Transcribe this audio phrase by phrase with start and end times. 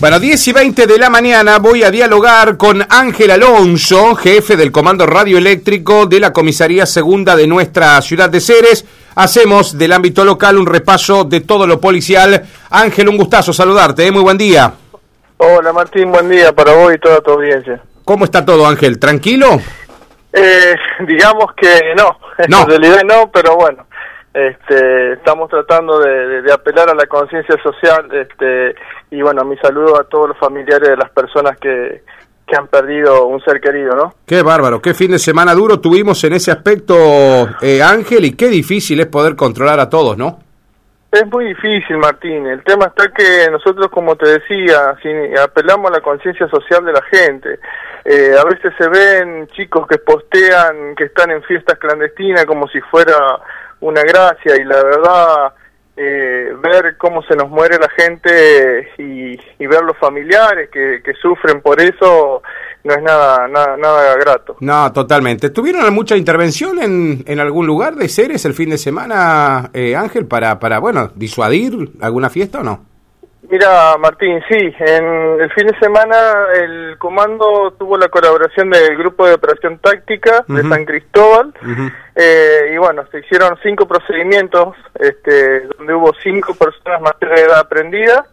[0.00, 4.70] Bueno, 10 y 20 de la mañana voy a dialogar con Ángel Alonso, jefe del
[4.70, 8.86] Comando Radioeléctrico de la Comisaría Segunda de nuestra ciudad de Ceres.
[9.16, 12.44] Hacemos del ámbito local un repaso de todo lo policial.
[12.70, 14.12] Ángel, un gustazo saludarte, ¿eh?
[14.12, 14.72] muy buen día.
[15.38, 17.80] Hola Martín, buen día para vos y toda tu audiencia.
[18.04, 19.00] ¿Cómo está todo, Ángel?
[19.00, 19.60] ¿Tranquilo?
[20.32, 20.76] Eh,
[21.08, 22.16] digamos que no,
[22.48, 22.62] No.
[22.62, 23.84] en realidad no, pero bueno,
[24.32, 28.76] este, estamos tratando de, de- de apelar a la conciencia social este,
[29.10, 32.02] y bueno, mi saludo a todos los familiares de las personas que,
[32.48, 34.14] que han perdido un ser querido, ¿no?
[34.26, 36.94] Qué bárbaro, qué fin de semana duro tuvimos en ese aspecto,
[37.60, 40.40] eh, Ángel, y qué difícil es poder controlar a todos, ¿no?
[41.10, 42.46] Es muy difícil, Martín.
[42.46, 44.94] El tema está que nosotros, como te decía,
[45.42, 47.58] apelamos a la conciencia social de la gente.
[48.04, 52.80] Eh, a veces se ven chicos que postean que están en fiestas clandestinas como si
[52.82, 53.16] fuera
[53.80, 55.52] una gracia y la verdad
[56.00, 61.12] eh, ver cómo se nos muere la gente y, y ver los familiares que, que
[61.14, 62.40] sufren por eso
[62.84, 64.56] no es nada nada, nada grato.
[64.60, 65.50] No, totalmente.
[65.50, 70.26] ¿Tuvieron mucha intervención en, en algún lugar de Ceres el fin de semana, eh, Ángel,
[70.26, 72.84] para, para, bueno, disuadir alguna fiesta o no?
[73.50, 76.16] Mira, Martín, sí, en el fin de semana
[76.54, 80.62] el comando tuvo la colaboración del grupo de operación táctica de.
[80.68, 81.54] San Cristóbal
[82.14, 87.60] eh, y bueno, se hicieron cinco procedimientos este, donde hubo cinco personas mayores de edad
[87.60, 88.26] aprendidas,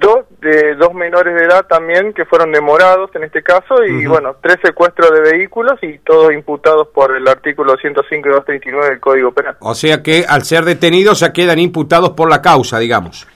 [0.00, 4.34] dos de dos menores de edad también que fueron demorados en este caso y bueno,
[4.42, 9.32] tres secuestros de vehículos y todos imputados por el artículo 105 y 239 del Código
[9.32, 9.56] Penal.
[9.60, 13.28] O sea que al ser detenidos ya quedan imputados por la causa, digamos.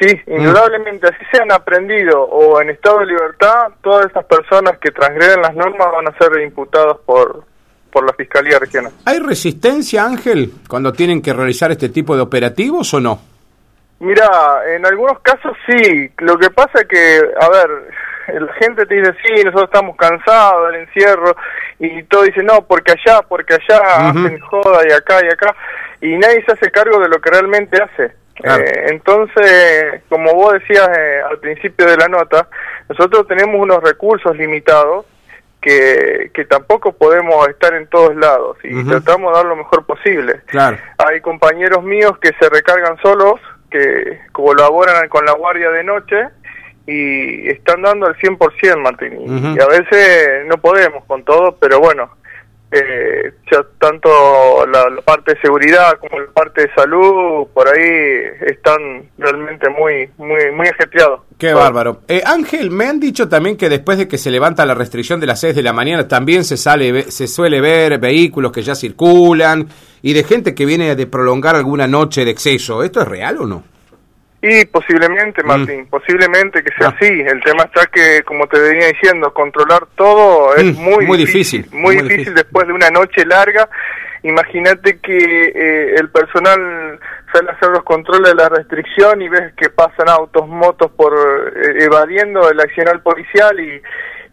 [0.00, 5.42] Sí, indudablemente, así sean aprendido o en estado de libertad, todas estas personas que transgreden
[5.42, 7.44] las normas van a ser imputados por,
[7.90, 8.92] por la Fiscalía Regional.
[9.04, 13.20] ¿Hay resistencia, Ángel, cuando tienen que realizar este tipo de operativos o no?
[14.00, 14.28] Mira,
[14.74, 19.12] en algunos casos sí, lo que pasa es que, a ver, la gente te dice,
[19.24, 21.36] sí, nosotros estamos cansados del encierro,
[21.78, 25.54] y todo dice, no, porque allá, porque allá hacen joda y acá y acá,
[26.00, 28.21] y nadie se hace cargo de lo que realmente hace.
[28.34, 28.64] Claro.
[28.64, 32.48] Eh, entonces, como vos decías eh, al principio de la nota,
[32.88, 35.06] nosotros tenemos unos recursos limitados
[35.60, 40.40] que, que tampoco podemos estar en todos lados y tratamos de dar lo mejor posible.
[40.46, 40.76] Claro.
[40.98, 46.28] Hay compañeros míos que se recargan solos, que colaboran con la guardia de noche
[46.86, 49.56] y están dando al 100%, Martín.
[49.56, 52.10] Y a veces no podemos con todo, pero bueno,
[52.72, 54.08] eh, ya tanto
[54.66, 60.08] la, la parte de seguridad como la parte de salud, por ahí están realmente muy,
[60.16, 61.20] muy, muy ajetreados.
[61.36, 62.00] Qué bárbaro.
[62.08, 65.26] Eh, Ángel, me han dicho también que después de que se levanta la restricción de
[65.26, 69.68] las 6 de la mañana, también se sale, se suele ver vehículos que ya circulan
[70.00, 72.82] y de gente que viene de prolongar alguna noche de exceso.
[72.82, 73.71] ¿Esto es real o no?
[74.44, 76.92] Y posiblemente, Martín, posiblemente que sea Mm.
[76.92, 76.96] Ah.
[77.00, 77.20] así.
[77.20, 81.64] El tema está que, como te venía diciendo, controlar todo es Mm, muy, muy difícil,
[81.70, 83.68] Muy, muy difícil, después de una noche larga.
[84.24, 86.98] Imagínate que eh, el personal
[87.32, 91.12] sale a hacer los controles de la restricción y ves que pasan autos, motos por
[91.14, 93.80] eh, evadiendo el accional policial y,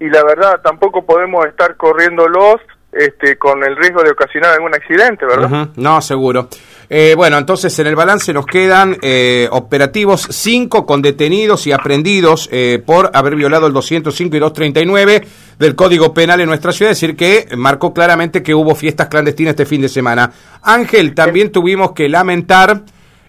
[0.03, 2.57] y la verdad tampoco podemos estar corriéndolos
[2.91, 5.69] este, con el riesgo de ocasionar algún accidente, ¿verdad?
[5.75, 6.49] No, seguro.
[6.91, 12.49] Eh, bueno, entonces en el balance nos quedan eh, operativos 5 con detenidos y aprendidos
[12.51, 15.21] eh, por haber violado el 205 y 239
[15.59, 19.51] del Código Penal en nuestra ciudad, es decir, que marcó claramente que hubo fiestas clandestinas
[19.51, 20.31] este fin de semana.
[20.63, 22.81] Ángel, también tuvimos que lamentar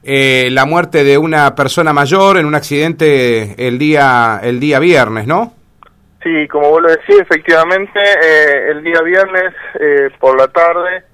[0.03, 5.27] eh, la muerte de una persona mayor en un accidente el día, el día viernes,
[5.27, 5.53] ¿no?
[6.23, 11.05] Sí, como vos lo decís, efectivamente, eh, el día viernes eh, por la tarde,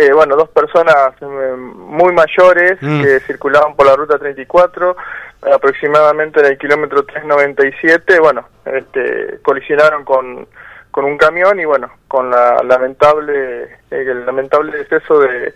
[0.00, 3.02] eh, bueno, dos personas eh, muy mayores Mm.
[3.02, 10.04] que circulaban por la ruta 34, eh, aproximadamente en el kilómetro 397, bueno, este, colisionaron
[10.04, 10.46] con,
[10.92, 15.52] con un camión y bueno, con la lamentable, eh, el lamentable deceso de,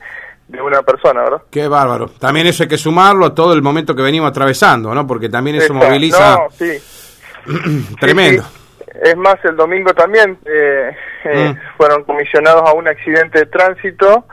[0.48, 1.42] de una persona, ¿verdad?
[1.50, 2.09] Qué bárbaro.
[2.19, 5.06] También eso hay que sumarlo a todo el momento que venimos atravesando, ¿no?
[5.06, 6.78] Porque también eso moviliza No, sí.
[8.00, 8.42] tremendo.
[8.42, 8.61] Sí, sí.
[9.03, 11.77] Es más, el domingo también eh, eh, Mm.
[11.77, 14.27] fueron comisionados a un accidente de tránsito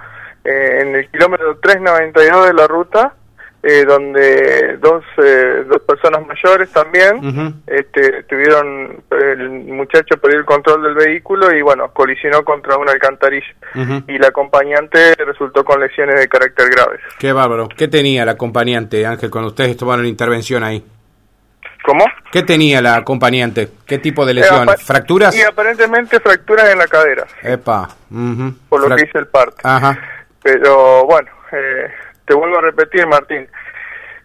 [0.44, 3.13] eh, en el kilómetro 392 de la ruta,
[3.63, 10.83] eh, donde dos, eh, dos personas mayores también este, tuvieron, el muchacho perdió el control
[10.83, 13.54] del vehículo y bueno, colisionó contra una alcantarilla.
[14.07, 17.01] Y la acompañante resultó con lesiones de carácter graves.
[17.18, 17.68] Qué bárbaro.
[17.75, 20.86] ¿Qué tenía la acompañante, Ángel, cuando ustedes tomaron intervención ahí?
[21.83, 22.06] ¿Cómo?
[22.31, 23.69] ¿Qué tenía la acompañante?
[23.85, 24.61] ¿Qué tipo de Eh, lesiones?
[24.75, 25.35] apa- ¿Fracturas?
[25.35, 27.89] Y aparentemente fracturas en la cadera, Epa.
[28.11, 28.53] ujú.
[28.69, 29.61] por lo que dice el parte.
[29.63, 29.97] Ajá.
[30.43, 31.87] Pero bueno, eh,
[32.25, 33.47] te vuelvo a repetir, Martín.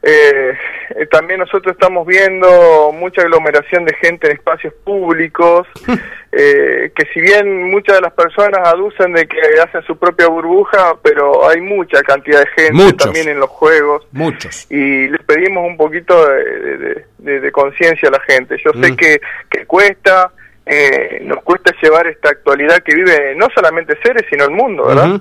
[0.06, 0.52] Eh,
[0.96, 5.66] eh, también nosotros estamos viendo mucha aglomeración de gente en espacios públicos,
[6.32, 10.96] eh, que si bien muchas de las personas aducen de que hacen su propia burbuja,
[11.02, 14.06] pero hay mucha cantidad de gente también en los juegos.
[14.12, 14.70] Muchos.
[14.70, 18.56] Y les pedimos un poquito de, conciencia a la gente.
[18.62, 18.96] Yo sé mm.
[18.96, 20.32] que, que cuesta,
[20.66, 25.20] eh, nos cuesta llevar esta actualidad que vive no solamente Ceres, sino el mundo, ¿verdad?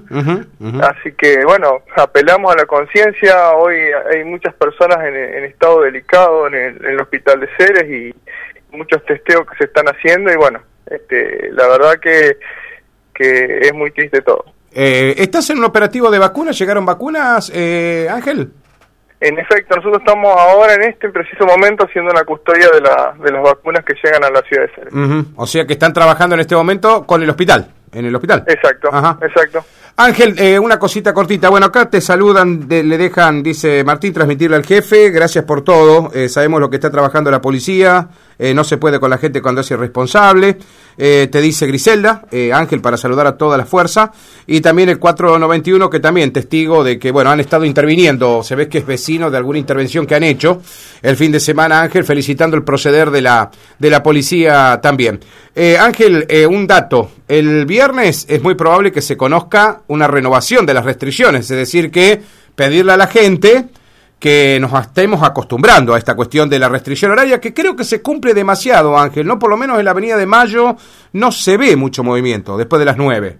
[0.84, 3.52] Así que, bueno, apelamos a la conciencia.
[3.52, 3.76] Hoy
[4.12, 9.58] hay muchas personas en, estado delicado en el, hospital de Ceres y muchos testeos que
[9.58, 12.38] se están haciendo y, bueno, este, la verdad que,
[13.14, 14.46] que es muy triste todo.
[14.72, 16.58] Eh, ¿Estás en un operativo de vacunas?
[16.58, 18.52] ¿Llegaron vacunas, eh, Ángel?
[19.24, 23.32] En efecto, nosotros estamos ahora en este preciso momento haciendo una custodia de, la, de
[23.32, 25.26] las vacunas que llegan a la ciudad de Ceres.
[25.38, 28.44] O sea que están trabajando en este momento con el hospital, en el hospital.
[28.48, 28.90] Exacto,
[29.22, 29.64] exacto.
[29.96, 31.50] Ángel, eh, una cosita cortita.
[31.50, 35.12] Bueno, acá te saludan, le dejan, dice Martín, transmitirle al jefe.
[35.12, 36.10] Gracias por todo.
[36.16, 38.10] Eh, sabemos lo que está trabajando la policía.
[38.40, 40.58] Eh, no se puede con la gente cuando es irresponsable.
[40.96, 42.24] te dice Griselda,
[42.54, 44.12] Ángel, para saludar a toda la fuerza.
[44.48, 48.44] Y también el 491, que también testigo de que, bueno, han estado interviniendo.
[48.44, 50.62] Se ve que es vecino de alguna intervención que han hecho
[51.04, 55.20] el fin de semana, Ángel, felicitando el proceder de la, de la policía también.
[55.80, 57.12] Ángel, un dato.
[57.28, 57.83] El viernes
[58.28, 62.22] es muy probable que se conozca una renovación de las restricciones, es decir, que
[62.56, 63.66] pedirle a la gente
[64.20, 68.02] que nos estemos acostumbrando a esta cuestión de la restricción horaria, que creo que se
[68.02, 69.38] cumple demasiado, Ángel, ¿no?
[69.38, 70.78] Por lo menos en la Avenida de Mayo
[71.12, 73.38] no se ve mucho movimiento después de las nueve.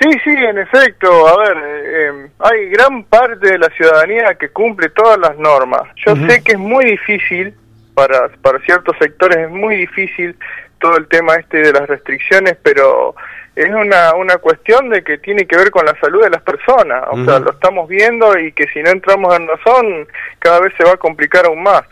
[0.00, 1.28] Sí, sí, en efecto.
[1.28, 5.82] A ver, eh, hay gran parte de la ciudadanía que cumple todas las normas.
[6.04, 7.54] Yo sé que es muy difícil,
[7.94, 10.34] para, para ciertos sectores es muy difícil
[10.82, 13.14] todo el tema este de las restricciones, pero
[13.54, 17.04] es una, una cuestión de que tiene que ver con la salud de las personas.
[17.10, 20.08] O sea, lo estamos viendo y que si no entramos en razón,
[20.38, 21.84] cada vez se va a complicar aún más.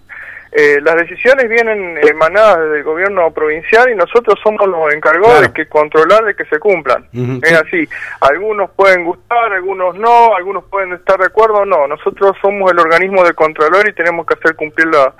[0.53, 5.69] Eh, las decisiones vienen emanadas del gobierno provincial y nosotros somos los encargados de que
[5.69, 7.07] controlar de que se cumplan.
[7.43, 7.89] Es así.
[8.21, 11.87] Algunos pueden gustar, algunos no, algunos pueden estar de acuerdo no.
[11.87, 15.15] Nosotros somos el organismo de controlador y tenemos que hacer cumplir la,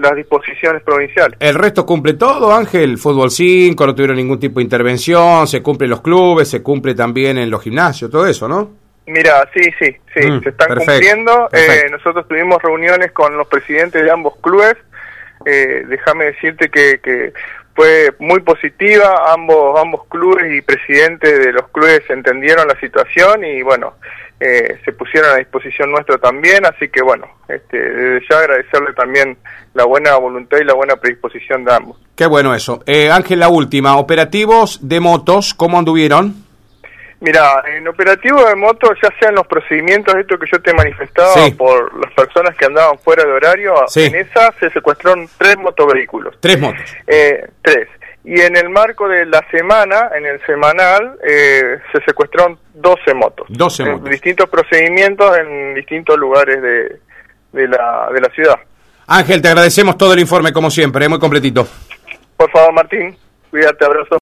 [0.00, 1.36] las disposiciones provinciales.
[1.40, 2.98] ¿El resto cumple todo, Ángel?
[2.98, 6.94] Fútbol 5, no tuvieron ningún tipo de intervención, se cumple en los clubes, se cumple
[6.94, 8.70] también en los gimnasios, todo eso, ¿no?
[9.06, 11.48] Mira, sí, sí, sí, mm, se están cumpliendo.
[11.52, 14.76] Eh, nosotros tuvimos reuniones con los presidentes de ambos clubes.
[15.44, 17.32] Eh, déjame decirte que, que
[17.74, 23.62] fue muy positiva, ambos, ambos clubes y presidentes de los clubes entendieron la situación y
[23.62, 23.94] bueno,
[24.40, 29.36] eh, se pusieron a disposición nuestro también, así que bueno, este, desde ya agradecerle también
[29.74, 31.98] la buena voluntad y la buena predisposición de ambos.
[32.16, 32.82] Qué bueno eso.
[32.86, 36.49] Eh, Ángel, la última, operativos de motos, ¿cómo anduvieron?
[37.20, 41.94] Mira, en operativo de motos, ya sean los procedimientos, esto que yo te manifestaba, por
[42.00, 46.36] las personas que andaban fuera de horario, en esa se secuestraron tres motovehículos.
[46.40, 46.80] Tres motos.
[47.06, 47.88] Eh, tres.
[48.24, 53.46] Y en el marco de la semana, en el semanal, eh, se secuestraron 12 motos.
[53.50, 54.10] 12 motos.
[54.10, 57.00] distintos procedimientos en distintos lugares de,
[57.52, 58.56] de, la, de la ciudad.
[59.06, 61.66] Ángel, te agradecemos todo el informe como siempre, es muy completito.
[62.36, 63.16] Por favor, Martín,
[63.50, 64.18] cuídate, abrazo.